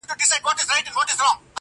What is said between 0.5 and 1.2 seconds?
دانه مړ سي، شهيد